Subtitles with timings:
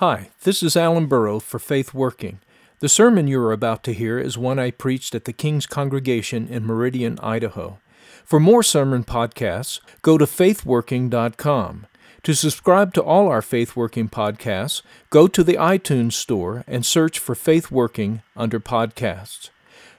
[0.00, 2.40] Hi, this is Alan Burrow for Faith Working.
[2.80, 6.48] The sermon you are about to hear is one I preached at the King's Congregation
[6.48, 7.78] in Meridian, Idaho.
[8.22, 11.86] For more sermon podcasts, go to faithworking.com.
[12.24, 17.18] To subscribe to all our Faith Working podcasts, go to the iTunes Store and search
[17.18, 19.48] for Faith Working under Podcasts.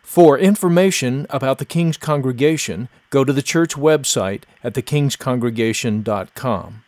[0.03, 6.83] For information about the King's Congregation, go to the church website at thekingscongregation.com.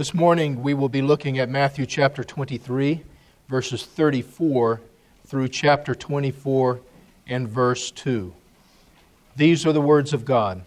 [0.00, 3.02] This morning we will be looking at Matthew chapter 23,
[3.50, 4.80] verses 34
[5.26, 6.80] through chapter 24
[7.26, 8.32] and verse 2.
[9.36, 10.64] These are the words of God.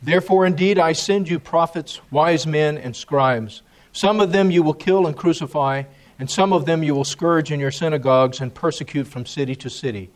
[0.00, 3.62] Therefore, indeed, I send you prophets, wise men, and scribes.
[3.90, 5.82] Some of them you will kill and crucify,
[6.20, 9.68] and some of them you will scourge in your synagogues and persecute from city to
[9.68, 10.08] city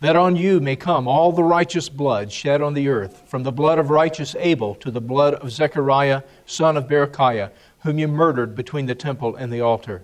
[0.00, 3.52] that on you may come all the righteous blood shed on the earth, from the
[3.52, 8.54] blood of righteous Abel to the blood of Zechariah, son of Berechiah, whom you murdered
[8.54, 10.02] between the temple and the altar.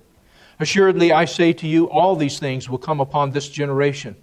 [0.59, 4.17] Assuredly, I say to you, all these things will come upon this generation.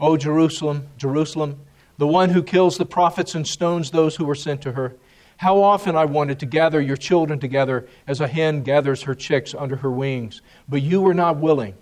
[0.00, 1.58] O Jerusalem, Jerusalem,
[1.98, 4.96] the one who kills the prophets and stones those who were sent to her.
[5.36, 9.54] How often I wanted to gather your children together as a hen gathers her chicks
[9.54, 11.74] under her wings, but you were not willing.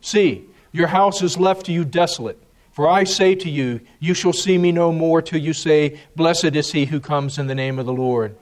[0.00, 2.40] See, your house is left to you desolate.
[2.72, 6.56] For I say to you, you shall see me no more till you say, Blessed
[6.56, 8.36] is he who comes in the name of the Lord.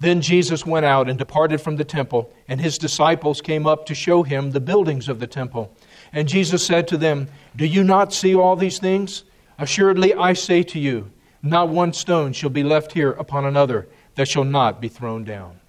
[0.00, 3.94] Then Jesus went out and departed from the temple, and his disciples came up to
[3.94, 5.72] show him the buildings of the temple.
[6.12, 9.22] And Jesus said to them, Do you not see all these things?
[9.58, 14.28] Assuredly, I say to you, not one stone shall be left here upon another that
[14.28, 15.60] shall not be thrown down.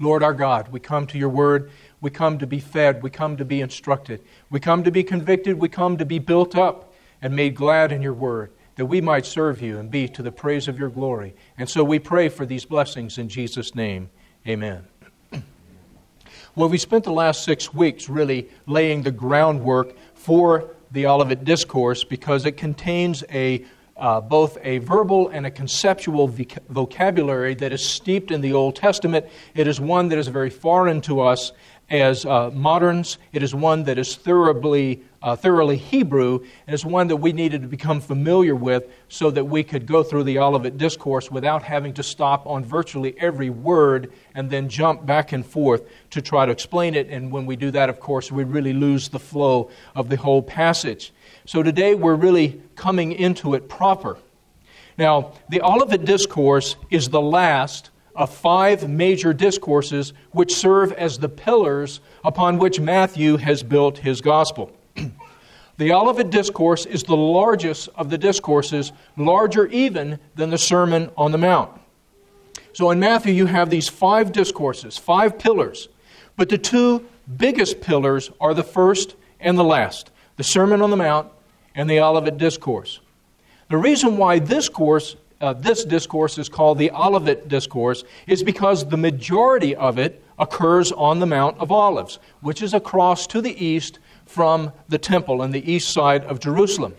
[0.00, 1.70] Lord our God, we come to your word
[2.04, 3.02] we come to be fed.
[3.02, 4.20] We come to be instructed.
[4.50, 5.58] We come to be convicted.
[5.58, 9.24] We come to be built up and made glad in your word, that we might
[9.24, 11.34] serve you and be to the praise of your glory.
[11.56, 14.10] And so we pray for these blessings in Jesus' name.
[14.46, 14.84] Amen.
[16.54, 22.04] Well, we spent the last six weeks really laying the groundwork for the Olivet Discourse
[22.04, 23.64] because it contains a
[23.96, 26.26] uh, both a verbal and a conceptual
[26.68, 29.26] vocabulary that is steeped in the Old Testament.
[29.54, 31.52] It is one that is very foreign to us,
[31.90, 33.18] as uh, moderns.
[33.32, 37.62] It is one that is thoroughly, uh, thoroughly Hebrew, and it's one that we needed
[37.62, 41.92] to become familiar with so that we could go through the Olivet Discourse without having
[41.94, 46.52] to stop on virtually every word and then jump back and forth to try to
[46.52, 47.08] explain it.
[47.10, 50.42] And when we do that, of course, we really lose the flow of the whole
[50.42, 51.12] passage.
[51.44, 54.18] So today we're really coming into it proper.
[54.96, 61.28] Now, the Olivet Discourse is the last of five major discourses which serve as the
[61.28, 64.72] pillars upon which Matthew has built his gospel.
[65.76, 71.32] the Olivet Discourse is the largest of the discourses, larger even than the Sermon on
[71.32, 71.70] the Mount.
[72.72, 75.88] So in Matthew, you have these five discourses, five pillars.
[76.36, 80.96] But the two biggest pillars are the first and the last the Sermon on the
[80.96, 81.30] Mount
[81.76, 82.98] and the Olivet Discourse.
[83.68, 88.88] The reason why this course uh, this discourse is called the Olivet Discourse is because
[88.88, 93.64] the majority of it occurs on the Mount of Olives, which is across to the
[93.64, 96.94] east from the temple on the east side of Jerusalem.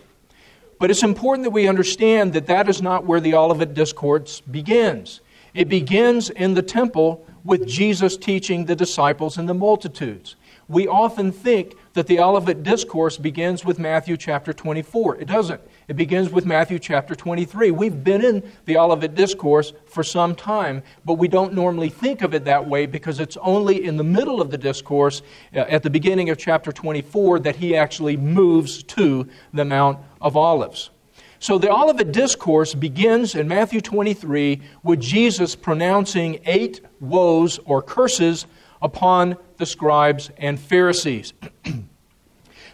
[0.78, 5.20] But it's important that we understand that that is not where the Olivet Discourse begins.
[5.54, 10.36] It begins in the temple with Jesus teaching the disciples and the multitudes.
[10.68, 15.16] We often think that the Olivet Discourse begins with Matthew chapter 24.
[15.16, 15.60] It doesn't.
[15.88, 17.70] It begins with Matthew chapter 23.
[17.70, 22.34] We've been in the Olivet Discourse for some time, but we don't normally think of
[22.34, 25.22] it that way because it's only in the middle of the discourse,
[25.54, 30.36] uh, at the beginning of chapter 24, that he actually moves to the Mount of
[30.36, 30.90] Olives.
[31.38, 38.46] So the Olivet Discourse begins in Matthew 23 with Jesus pronouncing eight woes or curses
[38.82, 41.32] upon the scribes and Pharisees.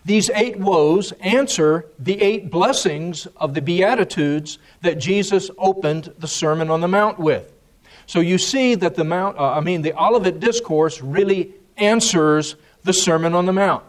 [0.05, 6.71] These eight woes answer the eight blessings of the Beatitudes that Jesus opened the Sermon
[6.71, 7.53] on the Mount with.
[8.07, 12.93] So you see that the Mount, uh, I mean, the Olivet Discourse really answers the
[12.93, 13.85] Sermon on the Mount.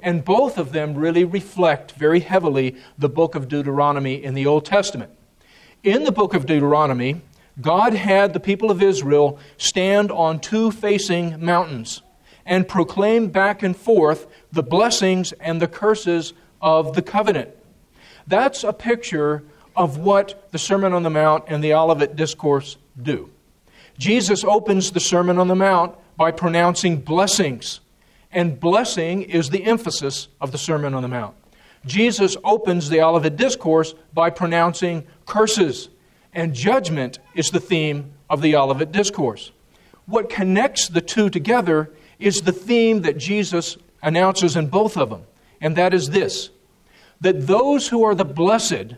[0.00, 4.64] And both of them really reflect very heavily the book of Deuteronomy in the Old
[4.64, 5.10] Testament.
[5.82, 7.20] In the book of Deuteronomy,
[7.60, 12.02] God had the people of Israel stand on two facing mountains
[12.48, 17.50] and proclaim back and forth the blessings and the curses of the covenant.
[18.26, 19.44] That's a picture
[19.76, 23.30] of what the Sermon on the Mount and the Olivet Discourse do.
[23.98, 27.80] Jesus opens the Sermon on the Mount by pronouncing blessings,
[28.32, 31.36] and blessing is the emphasis of the Sermon on the Mount.
[31.84, 35.90] Jesus opens the Olivet Discourse by pronouncing curses,
[36.32, 39.52] and judgment is the theme of the Olivet Discourse.
[40.08, 45.22] what connects the two together is the theme that Jesus announces in both of them,
[45.60, 46.50] and that is this
[47.20, 48.94] that those who are the blessed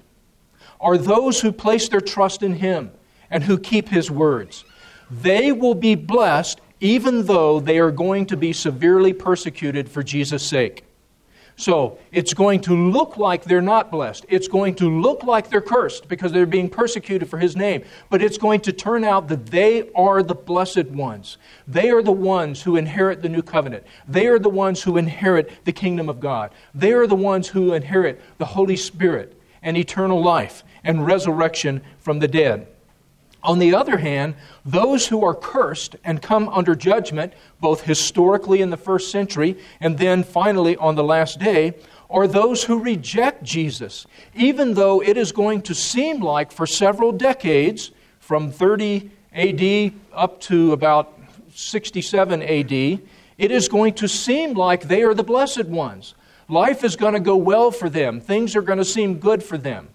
[0.78, 2.90] are those who place their trust in Him
[3.30, 4.64] and who keep His words.
[5.10, 10.46] They will be blessed even though they are going to be severely persecuted for Jesus'
[10.46, 10.84] sake.
[11.60, 14.24] So it's going to look like they're not blessed.
[14.30, 17.84] It's going to look like they're cursed because they're being persecuted for his name.
[18.08, 21.36] But it's going to turn out that they are the blessed ones.
[21.68, 23.84] They are the ones who inherit the new covenant.
[24.08, 26.50] They are the ones who inherit the kingdom of God.
[26.74, 32.20] They are the ones who inherit the Holy Spirit and eternal life and resurrection from
[32.20, 32.68] the dead.
[33.42, 34.34] On the other hand,
[34.64, 39.96] those who are cursed and come under judgment, both historically in the first century and
[39.98, 41.74] then finally on the last day,
[42.10, 47.12] are those who reject Jesus, even though it is going to seem like for several
[47.12, 51.18] decades, from 30 AD up to about
[51.54, 56.14] 67 AD, it is going to seem like they are the blessed ones.
[56.48, 59.56] Life is going to go well for them, things are going to seem good for
[59.56, 59.88] them.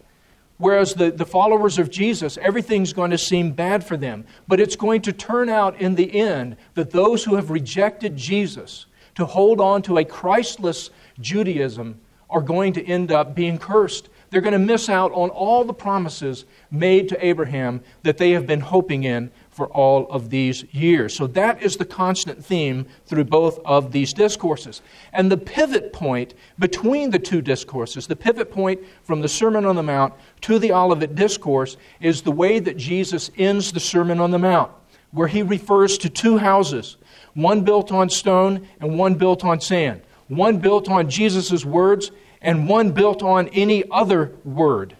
[0.58, 4.26] Whereas the, the followers of Jesus, everything's going to seem bad for them.
[4.48, 8.86] But it's going to turn out in the end that those who have rejected Jesus
[9.16, 12.00] to hold on to a Christless Judaism
[12.30, 14.10] are going to end up being cursed.
[14.30, 18.48] They're going to miss out on all the promises made to Abraham that they have
[18.48, 21.16] been hoping in for all of these years.
[21.16, 24.82] So that is the constant theme through both of these discourses.
[25.14, 29.78] And the pivot point between the two discourses, the pivot point from the Sermon on
[29.78, 34.32] the Mount to the Olivet Discourse, is the way that Jesus ends the Sermon on
[34.32, 34.74] the Mount,
[35.12, 36.98] where he refers to two houses,
[37.34, 42.12] one built on stone and one built on sand, one built on Jesus' words
[42.42, 44.98] and one built on any other word.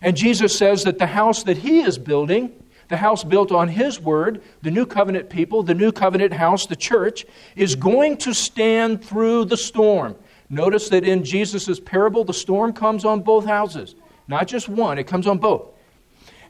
[0.00, 2.54] And Jesus says that the house that he is building
[2.90, 6.76] the house built on His Word, the new covenant people, the new covenant house, the
[6.76, 7.24] church,
[7.56, 10.16] is going to stand through the storm.
[10.50, 13.94] Notice that in Jesus' parable, the storm comes on both houses,
[14.26, 15.68] not just one, it comes on both.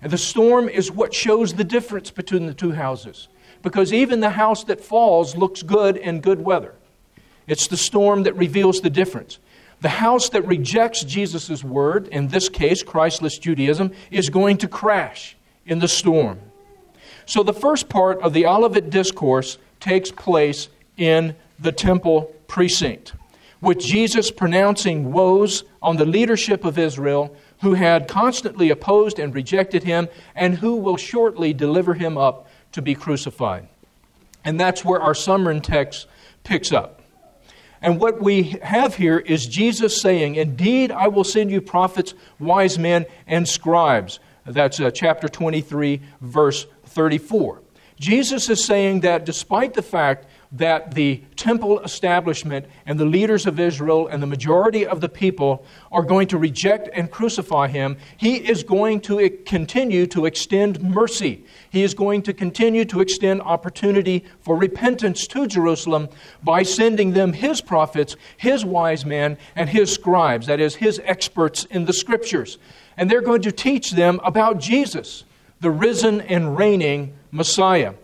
[0.01, 3.29] And the storm is what shows the difference between the two houses.
[3.63, 6.75] Because even the house that falls looks good in good weather.
[7.47, 9.39] It's the storm that reveals the difference.
[9.83, 15.37] The house that rejects Jesus' word, in this case, Christless Judaism, is going to crash
[15.71, 16.39] in the storm.
[17.25, 23.15] So the first part of the Olivet Discourse takes place in the temple precinct,
[23.61, 29.85] with Jesus pronouncing woes on the leadership of Israel who had constantly opposed and rejected
[29.85, 33.69] him and who will shortly deliver him up to be crucified.
[34.45, 36.07] And that's where our sermon text
[36.43, 37.01] picks up.
[37.83, 42.79] And what we have here is Jesus saying, Indeed, I will send you prophets, wise
[42.79, 47.63] men, and scribes that's uh, chapter 23, verse 34.
[47.99, 53.61] Jesus is saying that despite the fact that the temple establishment and the leaders of
[53.61, 58.37] Israel and the majority of the people are going to reject and crucify him, he
[58.37, 61.45] is going to continue to extend mercy.
[61.71, 66.09] He is going to continue to extend opportunity for repentance to Jerusalem
[66.43, 71.65] by sending them his prophets, his wise men, and his scribes, that is, his experts
[71.71, 72.59] in the scriptures
[73.01, 75.25] and they're going to teach them about Jesus,
[75.61, 77.95] the risen and reigning Messiah.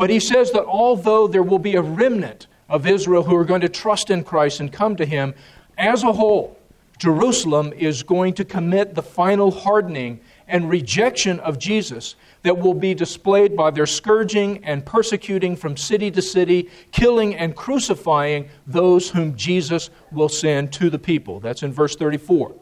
[0.00, 3.60] But he says that although there will be a remnant of Israel who are going
[3.60, 5.34] to trust in Christ and come to him,
[5.76, 6.58] as a whole,
[6.98, 12.94] Jerusalem is going to commit the final hardening and rejection of Jesus that will be
[12.94, 19.36] displayed by their scourging and persecuting from city to city, killing and crucifying those whom
[19.36, 21.40] Jesus will send to the people.
[21.40, 22.54] That's in verse 34.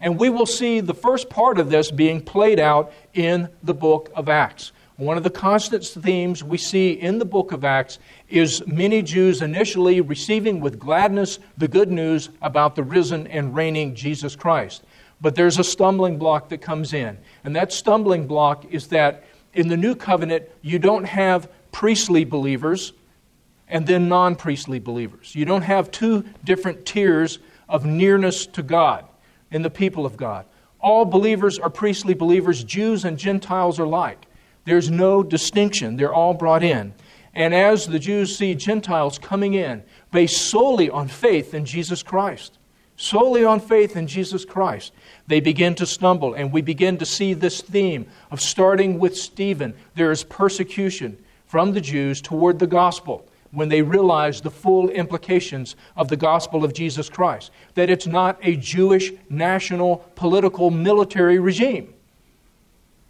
[0.00, 4.10] And we will see the first part of this being played out in the book
[4.16, 4.72] of Acts.
[4.98, 9.42] One of the constant themes we see in the book of Acts is many Jews
[9.42, 14.82] initially receiving with gladness the good news about the risen and reigning Jesus Christ.
[15.20, 17.16] But there's a stumbling block that comes in.
[17.44, 19.22] And that stumbling block is that
[19.54, 22.92] in the new covenant, you don't have priestly believers
[23.68, 25.32] and then non priestly believers.
[25.32, 27.38] You don't have two different tiers
[27.68, 29.04] of nearness to God
[29.52, 30.44] in the people of God.
[30.80, 34.24] All believers are priestly believers, Jews and Gentiles alike.
[34.68, 36.92] There's no distinction, they're all brought in.
[37.34, 39.82] And as the Jews see Gentiles coming in,
[40.12, 42.58] based solely on faith in Jesus Christ,
[42.96, 44.92] solely on faith in Jesus Christ,
[45.26, 46.34] they begin to stumble.
[46.34, 49.74] And we begin to see this theme of starting with Stephen.
[49.94, 55.76] There is persecution from the Jews toward the gospel when they realize the full implications
[55.96, 57.52] of the gospel of Jesus Christ.
[57.74, 61.94] That it's not a Jewish national political military regime.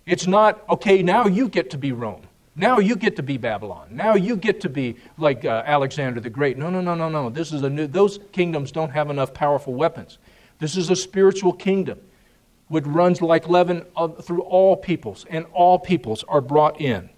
[0.09, 2.23] It's not, okay, now you get to be Rome.
[2.57, 3.89] Now you get to be Babylon.
[3.91, 6.57] Now you get to be like uh, Alexander the Great.
[6.57, 7.29] No, no, no, no, no.
[7.29, 10.17] This is a new, those kingdoms don't have enough powerful weapons.
[10.61, 12.01] This is a spiritual kingdom
[12.69, 13.85] which runs like leaven
[14.23, 17.11] through all peoples, and all peoples are brought in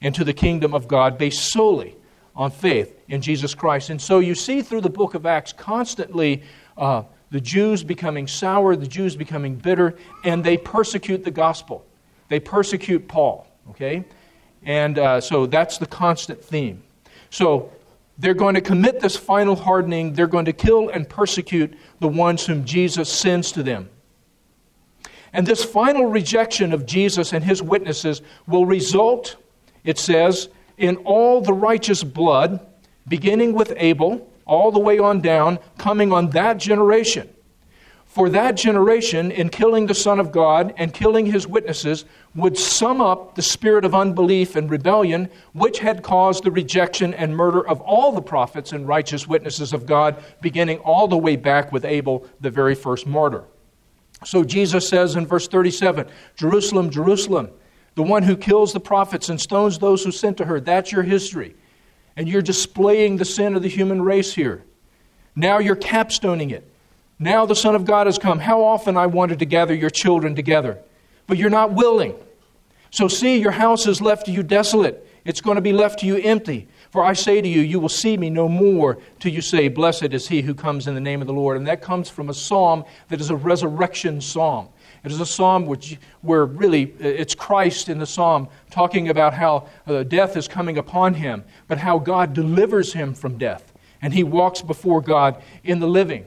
[0.00, 1.96] into the kingdom of God based solely
[2.34, 3.90] on faith in Jesus Christ.
[3.90, 6.42] And so you see through the book of Acts constantly
[6.78, 11.84] uh, the Jews becoming sour, the Jews becoming bitter, and they persecute the gospel.
[12.28, 14.04] They persecute Paul, okay?
[14.62, 16.82] And uh, so that's the constant theme.
[17.30, 17.72] So
[18.18, 20.12] they're going to commit this final hardening.
[20.12, 23.88] They're going to kill and persecute the ones whom Jesus sends to them.
[25.32, 29.36] And this final rejection of Jesus and his witnesses will result,
[29.84, 32.66] it says, in all the righteous blood,
[33.06, 37.28] beginning with Abel, all the way on down, coming on that generation.
[38.18, 43.00] For that generation, in killing the Son of God and killing his witnesses, would sum
[43.00, 47.80] up the spirit of unbelief and rebellion which had caused the rejection and murder of
[47.80, 52.26] all the prophets and righteous witnesses of God, beginning all the way back with Abel,
[52.40, 53.44] the very first martyr.
[54.24, 57.50] So Jesus says in verse 37 Jerusalem, Jerusalem,
[57.94, 61.04] the one who kills the prophets and stones those who sent to her, that's your
[61.04, 61.54] history.
[62.16, 64.64] And you're displaying the sin of the human race here.
[65.36, 66.68] Now you're capstoning it.
[67.18, 68.38] Now the Son of God has come.
[68.38, 70.78] How often I wanted to gather your children together,
[71.26, 72.14] but you're not willing.
[72.90, 75.04] So see, your house is left to you desolate.
[75.24, 76.68] It's going to be left to you empty.
[76.90, 80.14] For I say to you, you will see me no more till you say, Blessed
[80.14, 81.58] is he who comes in the name of the Lord.
[81.58, 84.68] And that comes from a psalm that is a resurrection psalm.
[85.04, 89.68] It is a psalm which, where really it's Christ in the psalm talking about how
[89.86, 93.72] uh, death is coming upon him, but how God delivers him from death.
[94.00, 96.24] And he walks before God in the living.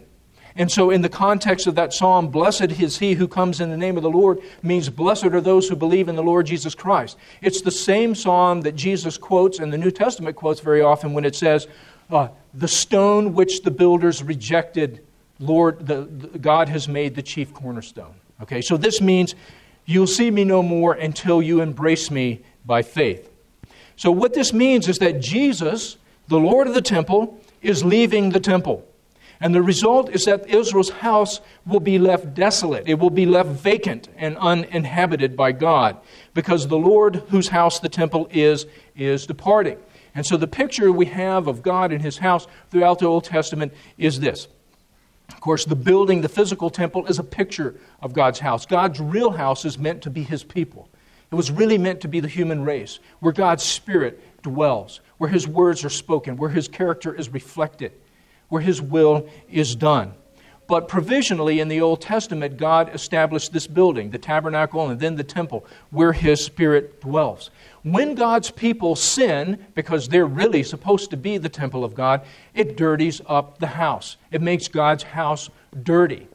[0.56, 3.78] And so, in the context of that psalm, blessed is he who comes in the
[3.78, 7.18] name of the Lord means blessed are those who believe in the Lord Jesus Christ.
[7.42, 11.26] It's the same psalm that Jesus quotes and the New Testament quotes very often when
[11.26, 11.68] it says,
[12.10, 15.06] uh, The stone which the builders rejected,
[15.40, 18.16] Lord, the, the, God has made the chief cornerstone.
[18.42, 19.36] Okay, so this means
[19.86, 23.30] you'll see me no more until you embrace me by faith.
[23.96, 28.40] So, what this means is that Jesus, the Lord of the temple, is leaving the
[28.40, 28.86] temple.
[29.42, 32.88] And the result is that Israel's house will be left desolate.
[32.88, 35.98] It will be left vacant and uninhabited by God
[36.36, 39.80] because the Lord, whose house the temple is, is departing.
[40.14, 43.74] And so the picture we have of God and his house throughout the Old Testament
[43.98, 44.48] is this.
[45.30, 48.68] Of course, the building, the physical temple, is a picture of God's house.
[48.68, 50.88] God's real house is meant to be his people.
[51.32, 55.48] It was really meant to be the human race, where God's Spirit dwells, where his
[55.48, 57.94] words are spoken, where his character is reflected
[58.52, 60.14] where his will is done.
[60.68, 65.24] But provisionally in the Old Testament, God established this building, the tabernacle, and then the
[65.24, 67.50] temple, where his spirit dwells.
[67.84, 72.22] When God's people sin, because they're really supposed to be the temple of God,
[72.54, 74.18] it dirties up the house.
[74.32, 75.50] It makes God's house
[75.82, 76.28] dirty.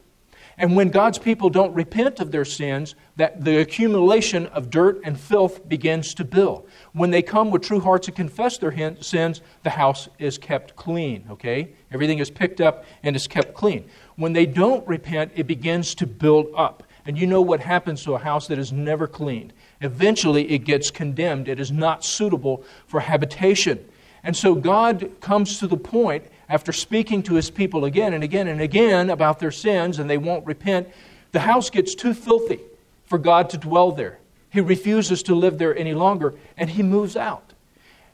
[0.59, 5.19] And when God's people don't repent of their sins, that the accumulation of dirt and
[5.19, 6.67] filth begins to build.
[6.93, 11.25] When they come with true hearts and confess their sins, the house is kept clean,
[11.29, 11.69] okay?
[11.91, 13.87] Everything is picked up and is kept clean.
[14.15, 16.81] When they don't repent, it begins to build up.
[17.05, 19.53] And you know what happens to a house that is never cleaned.
[19.81, 21.47] Eventually, it gets condemned.
[21.47, 23.87] It is not suitable for habitation.
[24.23, 28.47] And so God comes to the point, after speaking to his people again and again
[28.47, 30.87] and again about their sins, and they won't repent,
[31.31, 32.61] the house gets too filthy
[33.05, 34.19] for God to dwell there.
[34.49, 37.53] He refuses to live there any longer, and he moves out.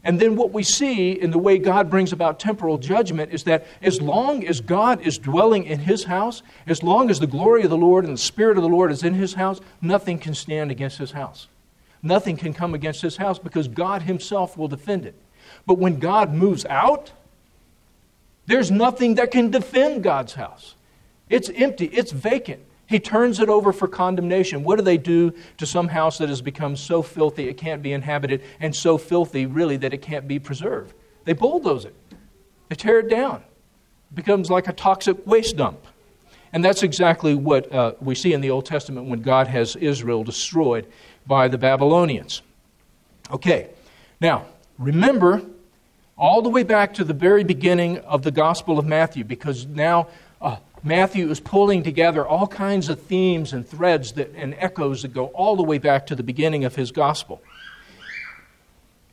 [0.03, 3.65] And then what we see in the way God brings about temporal judgment is that
[3.81, 7.69] as long as God is dwelling in his house, as long as the glory of
[7.69, 10.71] the Lord and the Spirit of the Lord is in his house, nothing can stand
[10.71, 11.47] against his house.
[12.01, 15.15] Nothing can come against his house because God himself will defend it.
[15.65, 17.13] But when God moves out,
[18.45, 20.75] there's nothing that can defend God's house.
[21.29, 22.61] It's empty, it's vacant.
[22.85, 24.63] He turns it over for condemnation.
[24.63, 27.93] What do they do to some house that has become so filthy it can't be
[27.93, 30.93] inhabited, and so filthy, really, that it can't be preserved?
[31.23, 31.95] They bulldoze it,
[32.69, 33.37] they tear it down.
[34.11, 35.79] It becomes like a toxic waste dump.
[36.51, 40.23] And that's exactly what uh, we see in the Old Testament when God has Israel
[40.23, 40.85] destroyed
[41.25, 42.43] by the Babylonians.
[43.31, 43.69] Okay,
[44.21, 44.45] now
[44.77, 45.41] remember
[46.17, 50.07] all the way back to the very beginning of the Gospel of Matthew, because now
[50.41, 55.13] uh, Matthew is pulling together all kinds of themes and threads that, and echoes that
[55.13, 57.41] go all the way back to the beginning of his gospel.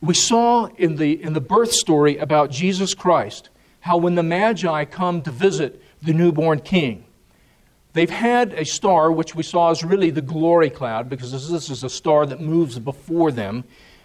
[0.01, 4.85] We saw in the, in the birth story about Jesus Christ how when the Magi
[4.85, 7.05] come to visit the newborn king,
[7.93, 11.83] they've had a star, which we saw is really the glory cloud, because this is
[11.83, 13.63] a star that moves before them.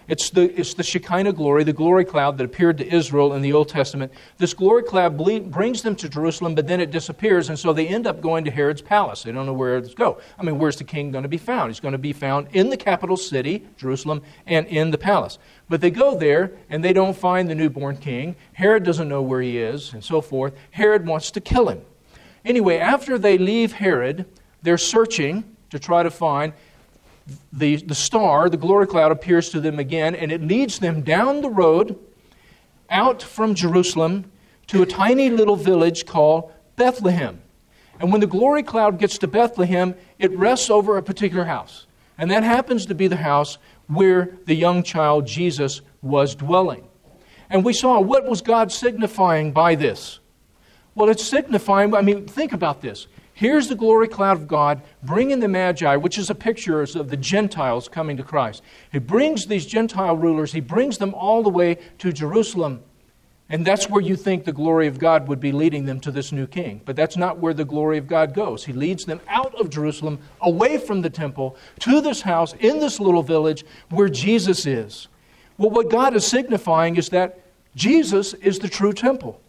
[0.08, 3.52] It's the, it's the Shekinah glory, the glory cloud that appeared to Israel in the
[3.52, 4.12] Old Testament.
[4.38, 7.88] This glory cloud ble- brings them to Jerusalem, but then it disappears, and so they
[7.88, 9.24] end up going to Herod's palace.
[9.24, 10.18] They don't know where to go.
[10.38, 11.70] I mean, where's the king going to be found?
[11.70, 15.38] He's going to be found in the capital city, Jerusalem, and in the palace.
[15.68, 18.36] But they go there, and they don't find the newborn king.
[18.52, 20.54] Herod doesn't know where he is, and so forth.
[20.70, 21.82] Herod wants to kill him.
[22.44, 24.24] Anyway, after they leave Herod,
[24.62, 26.52] they're searching to try to find
[27.52, 31.40] the, the star, the glory cloud, appears to them again, and it leads them down
[31.40, 31.98] the road
[32.88, 34.30] out from Jerusalem
[34.68, 37.40] to a tiny little village called Bethlehem.
[37.98, 41.86] And when the glory cloud gets to Bethlehem, it rests over a particular house.
[42.18, 46.86] And that happens to be the house where the young child Jesus was dwelling.
[47.48, 50.18] And we saw what was God signifying by this?
[50.94, 53.06] Well, it's signifying, I mean, think about this.
[53.36, 57.18] Here's the glory cloud of God bringing the Magi, which is a picture of the
[57.18, 58.62] Gentiles coming to Christ.
[58.90, 62.82] He brings these Gentile rulers, he brings them all the way to Jerusalem.
[63.50, 66.32] And that's where you think the glory of God would be leading them to this
[66.32, 66.80] new king.
[66.86, 68.64] But that's not where the glory of God goes.
[68.64, 72.98] He leads them out of Jerusalem, away from the temple, to this house in this
[72.98, 75.08] little village where Jesus is.
[75.58, 77.38] Well, what God is signifying is that
[77.74, 79.42] Jesus is the true temple.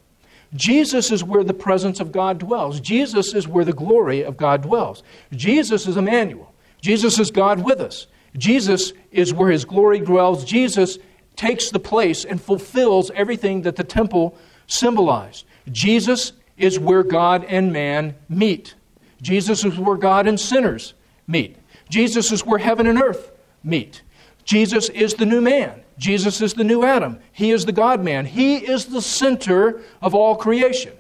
[0.58, 2.82] Jesus is where the presence of God dwells.
[2.82, 5.04] Jesus is where the glory of God dwells.
[5.32, 6.54] Jesus is Emmanuel.
[6.82, 8.08] Jesus is God with us.
[8.38, 10.44] Jesus is where his glory dwells.
[10.44, 10.98] Jesus
[11.36, 14.38] takes the place and fulfills everything that the temple
[14.68, 15.46] symbolized.
[15.72, 18.76] Jesus is where God and man meet.
[19.22, 20.94] Jesus is where God and sinners
[21.28, 21.56] meet.
[21.90, 23.32] Jesus is where heaven and earth
[23.64, 24.02] meet.
[24.48, 25.84] Jesus is the new man.
[25.98, 27.20] Jesus is the new Adam.
[27.34, 28.26] He is the God man.
[28.26, 30.94] He is the center of all creation.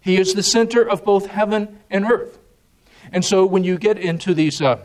[0.00, 2.38] He is the center of both heaven and earth.
[3.12, 4.78] And so when you get into these uh,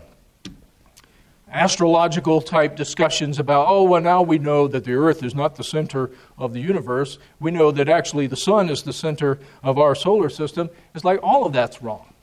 [1.49, 5.63] astrological type discussions about, oh, well, now we know that the earth is not the
[5.63, 9.95] center of the universe, we know that actually the sun is the center of our
[9.95, 12.13] solar system, it's like all of that's wrong.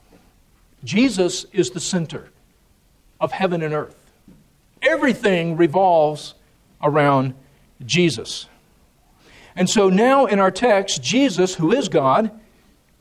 [0.84, 2.28] Jesus is the center
[3.20, 3.97] of heaven and earth.
[4.82, 6.34] Everything revolves
[6.82, 7.34] around
[7.84, 8.46] Jesus.
[9.56, 12.30] And so now in our text, Jesus, who is God,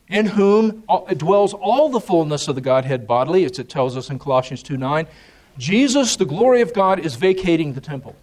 [0.08, 0.84] in whom
[1.16, 4.78] dwells all the fullness of the Godhead bodily, as it tells us in Colossians 2
[4.78, 5.08] 9,
[5.58, 8.16] Jesus, the glory of God, is vacating the temple.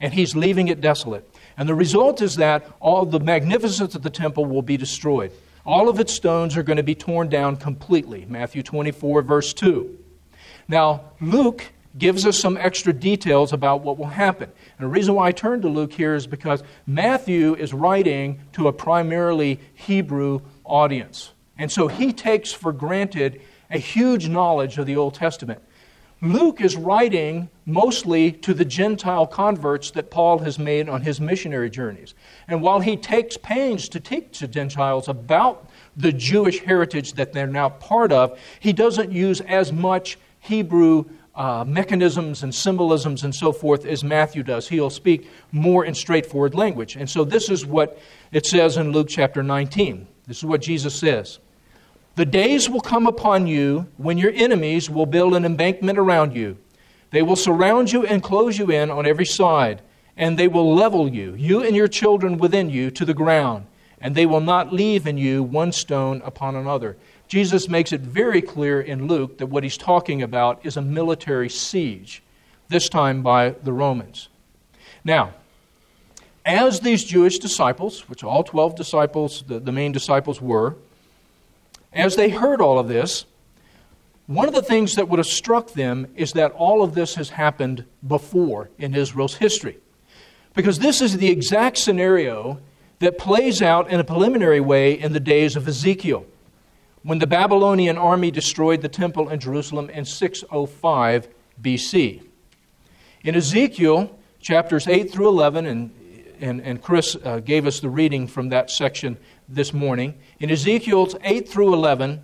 [0.00, 1.28] And he's leaving it desolate.
[1.56, 5.32] And the result is that all the magnificence of the temple will be destroyed.
[5.64, 8.26] All of its stones are going to be torn down completely.
[8.28, 9.98] Matthew 24, verse 2.
[10.68, 14.50] Now, Luke gives us some extra details about what will happen.
[14.78, 18.68] And the reason why I turn to Luke here is because Matthew is writing to
[18.68, 21.32] a primarily Hebrew audience.
[21.56, 25.62] And so he takes for granted a huge knowledge of the Old Testament.
[26.20, 31.68] Luke is writing mostly to the Gentile converts that Paul has made on his missionary
[31.68, 32.14] journeys.
[32.48, 37.46] And while he takes pains to teach the Gentiles about the Jewish heritage that they're
[37.46, 41.04] now part of, he doesn't use as much Hebrew
[41.36, 44.68] uh, mechanisms and symbolisms and so forth as Matthew does.
[44.68, 46.96] He'll speak more in straightforward language.
[46.96, 47.98] And so this is what
[48.32, 50.06] it says in Luke chapter 19.
[50.26, 51.38] This is what Jesus says.
[52.16, 56.56] The days will come upon you when your enemies will build an embankment around you.
[57.10, 59.82] They will surround you and close you in on every side,
[60.16, 63.66] and they will level you, you and your children within you, to the ground,
[64.04, 66.94] and they will not leave in you one stone upon another.
[67.26, 71.48] Jesus makes it very clear in Luke that what he's talking about is a military
[71.48, 72.22] siege,
[72.68, 74.28] this time by the Romans.
[75.04, 75.32] Now,
[76.44, 80.76] as these Jewish disciples, which all 12 disciples, the, the main disciples were,
[81.90, 83.24] as they heard all of this,
[84.26, 87.30] one of the things that would have struck them is that all of this has
[87.30, 89.78] happened before in Israel's history.
[90.52, 92.60] Because this is the exact scenario
[93.04, 96.26] that plays out in a preliminary way in the days of Ezekiel
[97.02, 101.28] when the Babylonian army destroyed the temple in Jerusalem in 605
[101.62, 102.22] BC.
[103.22, 105.90] In Ezekiel chapters 8 through 11, and,
[106.40, 109.18] and, and Chris uh, gave us the reading from that section
[109.50, 110.14] this morning.
[110.40, 112.22] In Ezekiel's 8 through 11,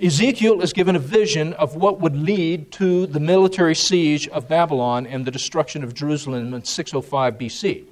[0.00, 5.06] Ezekiel is given a vision of what would lead to the military siege of Babylon
[5.06, 7.84] and the destruction of Jerusalem in 605 BC.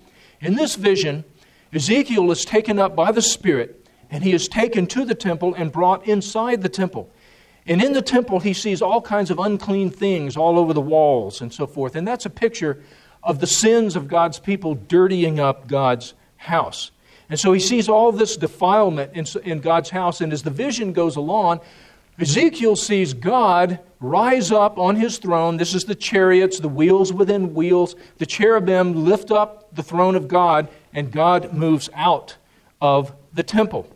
[0.43, 1.25] In this vision,
[1.73, 5.73] Ezekiel is taken up by the Spirit and he is taken to the temple and
[5.73, 7.11] brought inside the temple.
[7.67, 11.41] And in the temple, he sees all kinds of unclean things all over the walls
[11.41, 11.97] and so forth.
[11.97, 12.81] And that's a picture
[13.23, 16.93] of the sins of God's people dirtying up God's house.
[17.29, 20.21] And so he sees all this defilement in, in God's house.
[20.21, 21.61] And as the vision goes along,
[22.21, 25.57] Ezekiel sees God rise up on his throne.
[25.57, 27.97] This is the chariots, the wheels within wheels.
[28.19, 32.37] The cherubim lift up the throne of God, and God moves out
[32.81, 33.87] of the temple.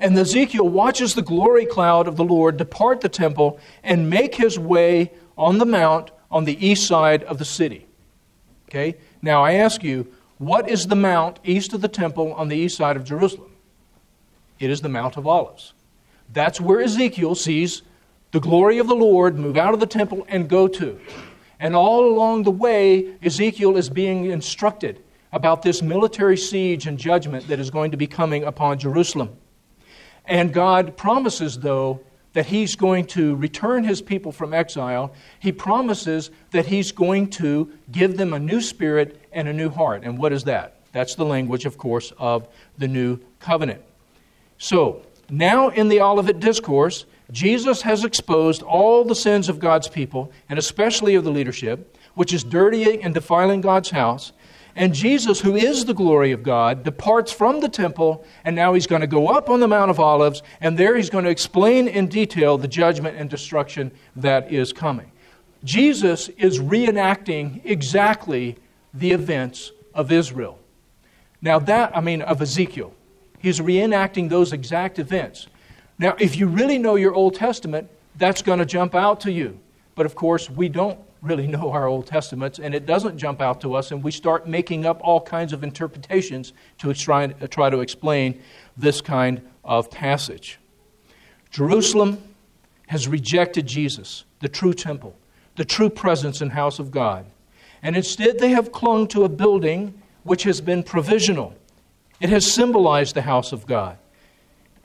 [0.00, 4.58] And Ezekiel watches the glory cloud of the Lord depart the temple and make his
[4.58, 7.86] way on the mount on the east side of the city.
[8.68, 8.96] Okay?
[9.22, 12.76] Now I ask you, what is the mount east of the temple on the east
[12.76, 13.52] side of Jerusalem?
[14.58, 15.72] It is the Mount of Olives.
[16.32, 17.82] That's where Ezekiel sees
[18.32, 20.98] the glory of the Lord move out of the temple and go to.
[21.60, 25.01] And all along the way, Ezekiel is being instructed
[25.32, 29.36] about this military siege and judgment that is going to be coming upon Jerusalem.
[30.26, 32.00] And God promises, though,
[32.32, 35.12] that He's going to return His people from exile.
[35.40, 40.02] He promises that He's going to give them a new spirit and a new heart.
[40.04, 40.80] And what is that?
[40.92, 42.46] That's the language, of course, of
[42.78, 43.82] the new covenant.
[44.58, 50.30] So, now in the Olivet Discourse, Jesus has exposed all the sins of God's people,
[50.50, 54.32] and especially of the leadership, which is dirtying and defiling God's house.
[54.74, 58.86] And Jesus, who is the glory of God, departs from the temple, and now he's
[58.86, 61.88] going to go up on the Mount of Olives, and there he's going to explain
[61.88, 65.12] in detail the judgment and destruction that is coming.
[65.62, 68.56] Jesus is reenacting exactly
[68.94, 70.58] the events of Israel.
[71.42, 72.94] Now, that, I mean, of Ezekiel.
[73.38, 75.48] He's reenacting those exact events.
[75.98, 79.58] Now, if you really know your Old Testament, that's going to jump out to you.
[79.94, 83.60] But of course, we don't really know our Old Testaments, and it doesn't jump out
[83.60, 87.80] to us, and we start making up all kinds of interpretations to try, try to
[87.80, 88.42] explain
[88.76, 90.58] this kind of passage.
[91.50, 92.22] Jerusalem
[92.88, 95.16] has rejected Jesus, the true temple,
[95.56, 97.24] the true presence and house of God.
[97.82, 101.54] And instead, they have clung to a building which has been provisional.
[102.20, 103.98] It has symbolized the house of God.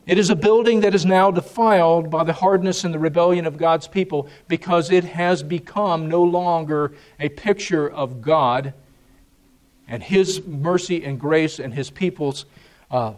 [0.07, 3.57] It is a building that is now defiled by the hardness and the rebellion of
[3.57, 8.73] God's people because it has become no longer a picture of God
[9.85, 12.45] and His mercy and grace and His people's
[12.89, 13.15] uh,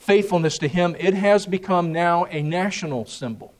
[0.00, 0.96] faithfulness to Him.
[0.98, 3.52] It has become now a national symbol,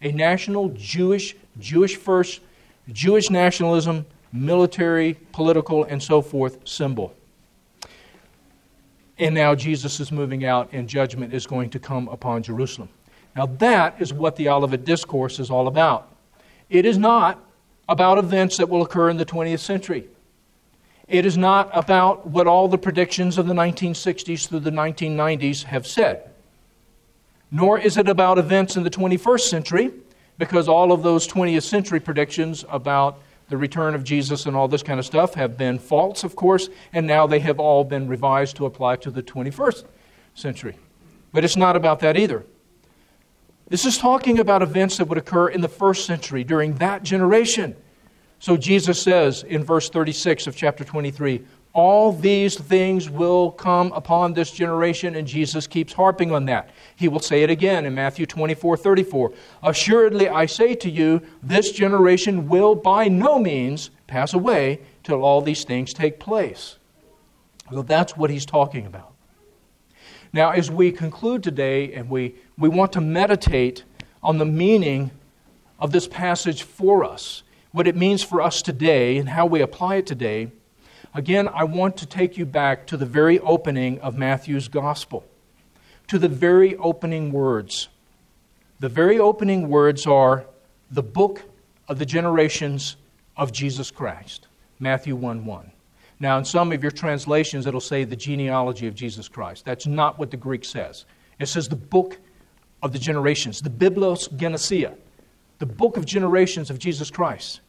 [0.00, 2.40] a national Jewish, Jewish first,
[2.90, 7.14] Jewish nationalism, military, political, and so forth symbol.
[9.18, 12.88] And now Jesus is moving out, and judgment is going to come upon Jerusalem.
[13.36, 16.12] Now, that is what the Olivet Discourse is all about.
[16.68, 17.40] It is not
[17.88, 20.08] about events that will occur in the 20th century.
[21.06, 25.86] It is not about what all the predictions of the 1960s through the 1990s have
[25.86, 26.30] said.
[27.50, 29.92] Nor is it about events in the 21st century,
[30.38, 33.20] because all of those 20th century predictions about
[33.54, 36.68] the return of Jesus and all this kind of stuff have been false, of course,
[36.92, 39.84] and now they have all been revised to apply to the 21st
[40.34, 40.74] century.
[41.32, 42.44] But it's not about that either.
[43.68, 47.76] This is talking about events that would occur in the first century during that generation.
[48.40, 54.32] So Jesus says in verse 36 of chapter 23 all these things will come upon
[54.32, 56.70] this generation, and Jesus keeps harping on that.
[56.94, 59.32] He will say it again in Matthew 24 34.
[59.64, 65.40] Assuredly, I say to you, this generation will by no means pass away till all
[65.40, 66.76] these things take place.
[67.72, 69.12] So that's what he's talking about.
[70.32, 73.82] Now, as we conclude today and we, we want to meditate
[74.22, 75.10] on the meaning
[75.80, 79.96] of this passage for us, what it means for us today, and how we apply
[79.96, 80.52] it today.
[81.14, 85.24] Again, I want to take you back to the very opening of Matthew's gospel,
[86.08, 87.88] to the very opening words.
[88.80, 90.44] The very opening words are
[90.90, 91.42] the book
[91.86, 92.96] of the generations
[93.36, 94.48] of Jesus Christ,
[94.80, 95.70] Matthew 1 1.
[96.18, 99.64] Now, in some of your translations, it'll say the genealogy of Jesus Christ.
[99.64, 101.04] That's not what the Greek says.
[101.38, 102.18] It says the book
[102.82, 104.96] of the generations, the Biblos Genesia,
[105.60, 107.60] the book of generations of Jesus Christ.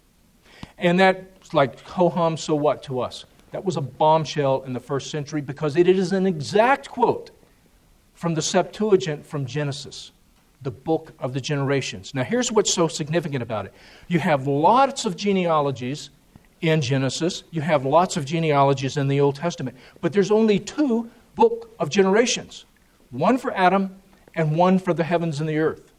[0.79, 3.25] And that's like ho hum, so what to us?
[3.51, 7.31] That was a bombshell in the first century because it is an exact quote
[8.13, 10.12] from the Septuagint from Genesis,
[10.62, 12.13] the book of the generations.
[12.13, 13.73] Now, here's what's so significant about it
[14.08, 16.10] you have lots of genealogies
[16.62, 21.10] in Genesis, you have lots of genealogies in the Old Testament, but there's only two
[21.36, 22.65] book of generations
[23.12, 23.95] one for Adam
[24.34, 25.93] and one for the heavens and the earth.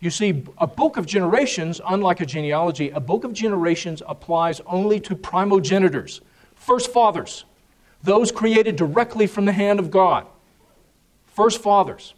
[0.00, 4.98] You see, a book of generations, unlike a genealogy, a book of generations applies only
[5.00, 6.20] to primogenitors
[6.60, 7.46] First fathers,
[8.02, 10.26] those created directly from the hand of God.
[11.26, 12.12] First fathers.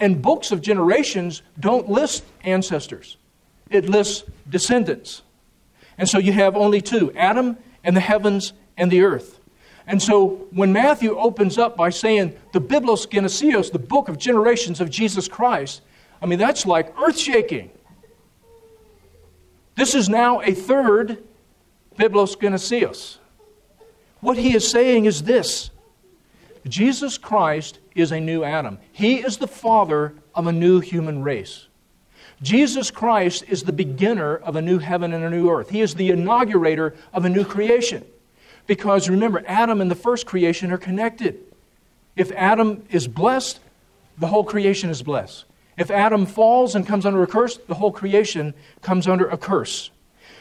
[0.00, 3.16] And books of generations don't list ancestors,
[3.70, 5.22] it lists descendants.
[5.98, 9.38] And so you have only two Adam and the heavens and the earth.
[9.86, 14.80] And so when Matthew opens up by saying the Biblos Genesios, the book of generations
[14.80, 15.80] of Jesus Christ,
[16.20, 17.70] I mean, that's like earth shaking.
[19.76, 21.22] This is now a third
[21.96, 23.18] Biblos Genesios.
[24.20, 25.70] What he is saying is this
[26.66, 28.78] Jesus Christ is a new Adam.
[28.92, 31.66] He is the father of a new human race.
[32.42, 35.70] Jesus Christ is the beginner of a new heaven and a new earth.
[35.70, 38.04] He is the inaugurator of a new creation.
[38.66, 41.38] Because remember, Adam and the first creation are connected.
[42.14, 43.60] If Adam is blessed,
[44.18, 45.44] the whole creation is blessed.
[45.78, 49.90] If Adam falls and comes under a curse, the whole creation comes under a curse.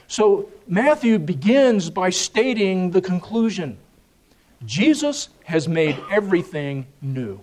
[0.08, 3.78] So Matthew begins by stating the conclusion
[4.66, 7.42] Jesus has made everything new.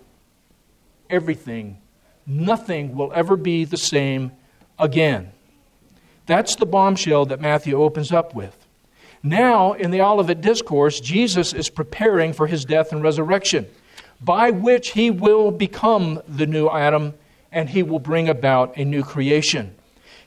[1.09, 1.77] Everything.
[2.25, 4.31] Nothing will ever be the same
[4.79, 5.31] again.
[6.25, 8.57] That's the bombshell that Matthew opens up with.
[9.21, 13.67] Now, in the Olivet Discourse, Jesus is preparing for his death and resurrection,
[14.19, 17.13] by which he will become the new Adam
[17.51, 19.75] and he will bring about a new creation.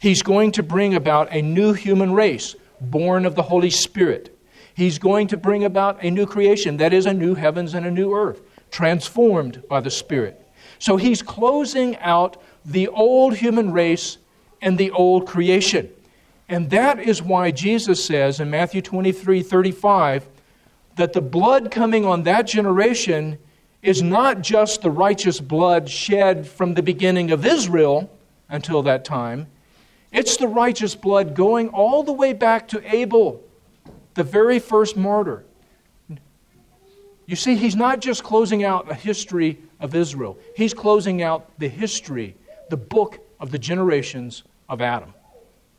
[0.01, 4.37] He's going to bring about a new human race, born of the Holy Spirit.
[4.75, 7.91] He's going to bring about a new creation, that is, a new heavens and a
[7.91, 10.43] new earth, transformed by the Spirit.
[10.79, 14.19] So he's closing out the old human race
[14.61, 15.91] and the old creation.
[16.49, 20.29] And that is why Jesus says in Matthew 23 35
[20.97, 23.39] that the blood coming on that generation
[23.83, 28.11] is not just the righteous blood shed from the beginning of Israel
[28.49, 29.47] until that time,
[30.13, 33.43] it's the righteous blood going all the way back to Abel,
[34.15, 35.45] the very first martyr.
[37.27, 41.69] You see, he's not just closing out a history of Israel, he's closing out the
[41.69, 42.37] history,
[42.71, 45.13] the book of the generations of Adam.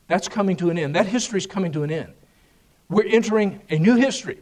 [0.08, 0.96] That's coming to an end.
[0.96, 2.14] That history is coming to an end.
[2.90, 4.40] We're entering a new history,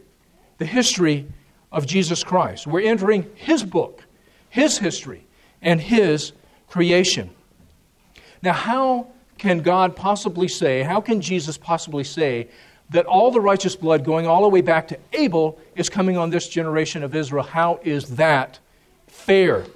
[0.58, 1.26] the history
[1.72, 2.66] of Jesus Christ.
[2.66, 4.02] We're entering his book,
[4.50, 5.26] his history,
[5.62, 6.32] and his
[6.68, 7.30] creation.
[8.42, 12.48] Now, how can God possibly say, how can Jesus possibly say
[12.90, 16.30] that all the righteous blood going all the way back to Abel is coming on
[16.30, 17.44] this generation of Israel?
[17.44, 18.58] How is that
[19.06, 19.66] fair?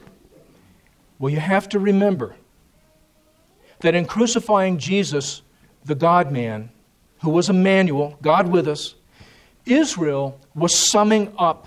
[1.18, 2.34] Well, you have to remember
[3.80, 5.42] that in crucifying Jesus,
[5.84, 6.70] the God man,
[7.22, 8.94] who was Emmanuel, God with us,
[9.66, 11.66] Israel was summing up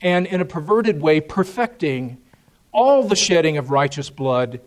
[0.00, 2.18] and, in a perverted way, perfecting
[2.72, 4.60] all the shedding of righteous blood,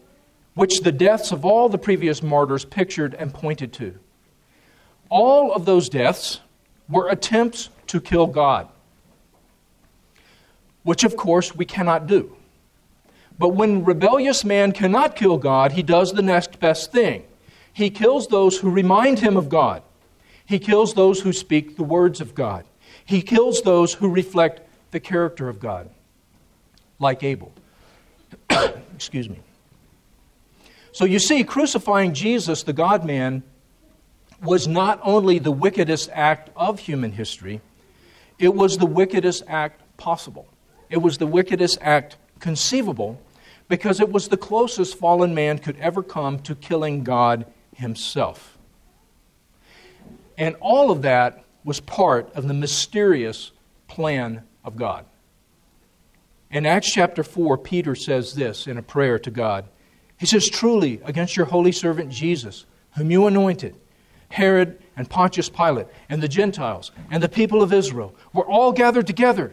[0.54, 3.98] which the deaths of all the previous martyrs pictured and pointed to.
[5.10, 6.42] All of those deaths
[6.90, 8.68] were attempts to kill God,
[10.84, 12.36] which, of course, we cannot do.
[13.38, 17.24] But when rebellious man cannot kill God, he does the next best thing.
[17.74, 19.84] He kills those who remind him of God.
[20.46, 22.66] He kills those who speak the words of God.
[23.06, 24.62] He kills those who reflect
[24.92, 25.90] the character of God,
[27.00, 27.54] like Abel.
[28.96, 29.40] Excuse me.
[30.92, 33.44] So you see, crucifying Jesus, the God man,
[34.42, 37.62] was not only the wickedest act of human history,
[38.40, 40.48] it was the wickedest act possible.
[40.90, 43.22] It was the wickedest act conceivable
[43.70, 48.58] because it was the closest fallen man could ever come to killing God himself.
[50.38, 53.52] And all of that was part of the mysterious
[53.88, 55.06] plan of God.
[56.50, 59.66] In Acts chapter 4, Peter says this in a prayer to God.
[60.22, 63.76] He says, Truly, against your holy servant Jesus, whom you anointed,
[64.30, 69.08] Herod and Pontius Pilate and the Gentiles and the people of Israel were all gathered
[69.08, 69.52] together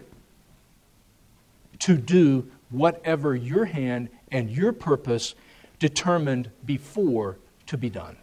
[1.79, 5.35] to do whatever your hand and your purpose
[5.79, 8.19] determined before to be done.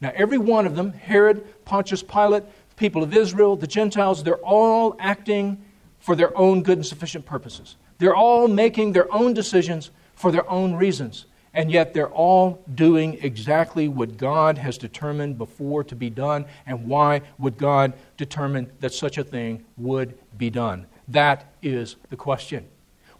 [0.00, 2.44] Now, every one of them, Herod, Pontius Pilate,
[2.76, 5.62] people of Israel, the Gentiles, they're all acting
[5.98, 7.76] for their own good and sufficient purposes.
[7.98, 11.26] They're all making their own decisions for their own reasons.
[11.54, 16.44] And yet they're all doing exactly what God has determined before to be done.
[16.66, 20.86] And why would God determine that such a thing would be done?
[21.08, 22.66] That is the question.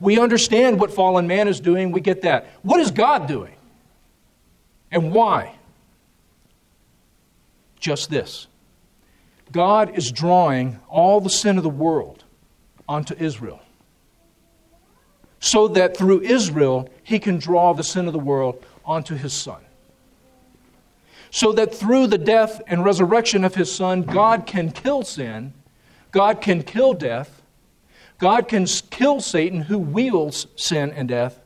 [0.00, 2.46] We understand what fallen man is doing, we get that.
[2.62, 3.54] What is God doing?
[4.90, 5.56] And why?
[7.80, 8.46] Just this
[9.50, 12.24] God is drawing all the sin of the world
[12.88, 13.60] onto Israel.
[15.40, 19.60] So that through Israel, he can draw the sin of the world onto his son.
[21.30, 25.52] So that through the death and resurrection of his son, God can kill sin,
[26.10, 27.42] God can kill death,
[28.18, 31.38] God can kill Satan who wields sin and death,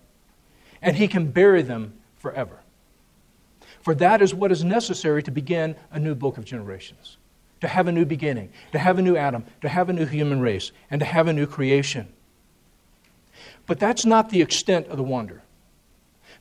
[0.80, 2.60] and he can bury them forever.
[3.82, 7.18] For that is what is necessary to begin a new book of generations
[7.62, 10.40] to have a new beginning, to have a new Adam, to have a new human
[10.40, 12.12] race, and to have a new creation.
[13.66, 15.42] But that's not the extent of the wonder.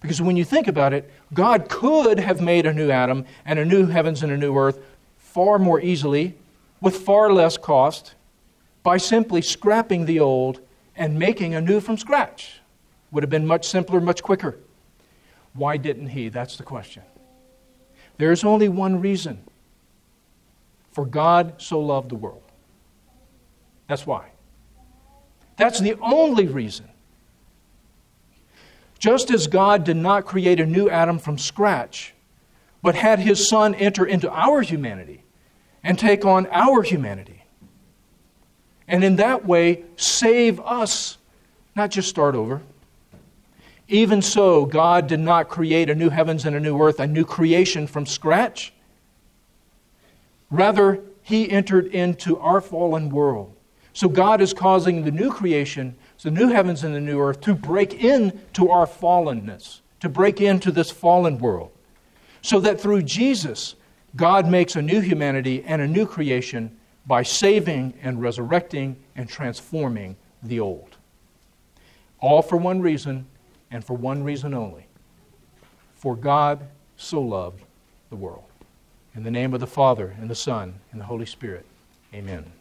[0.02, 3.66] Because when you think about it, God could have made a new Adam and a
[3.66, 4.80] new heavens and a new earth
[5.18, 6.36] far more easily,
[6.82, 8.16] with far less cost,
[8.84, 10.60] by simply scrapping the old
[10.96, 12.60] and making a new from scratch.
[13.12, 14.58] Would have been much simpler, much quicker.
[15.54, 16.30] Why didn't he?
[16.30, 17.04] That's the question.
[18.18, 19.44] There's only one reason.
[20.92, 22.44] For God so loved the world.
[23.88, 24.30] That's why.
[25.58, 26.91] That's the only reason.
[29.02, 32.14] Just as God did not create a new Adam from scratch,
[32.84, 35.24] but had his Son enter into our humanity
[35.84, 37.44] and take on our humanity.
[38.88, 41.18] And in that way, save us,
[41.76, 42.62] not just start over.
[43.88, 47.26] Even so, God did not create a new heavens and a new earth, a new
[47.26, 48.72] creation from scratch.
[50.52, 53.56] Rather, He entered into our fallen world.
[53.94, 57.54] So God is causing the new creation the new heavens and the new earth, to
[57.54, 61.72] break into our fallenness, to break into this fallen world.
[62.42, 63.76] So that through Jesus,
[64.16, 70.16] God makes a new humanity and a new creation by saving and resurrecting and transforming
[70.44, 70.98] the old.
[72.20, 73.26] All for one reason
[73.72, 74.86] and for one reason only.
[75.96, 77.64] For God so loved
[78.10, 78.44] the world.
[79.16, 81.66] In the name of the Father, and the Son, and the Holy Spirit,
[82.14, 82.52] amen.